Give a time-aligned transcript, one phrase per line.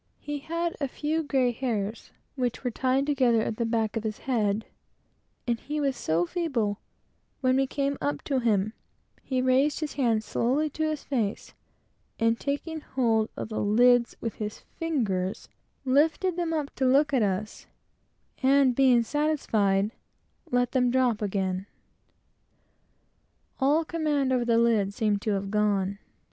[0.19, 4.17] He had a few grey hairs, which were tied together at the back of his
[4.17, 4.65] head;
[5.45, 6.77] and he was so feeble
[7.39, 8.73] that, when we came up to him,
[9.21, 11.53] he raised his hands slowly to his face,
[12.19, 15.47] and taking hold of his lids with his fingers,
[15.85, 17.67] lifted them up to look at us;
[18.41, 19.91] and being satisfied,
[20.49, 21.67] let them drop again.
[23.59, 25.99] All command over the lid seemed to have gone.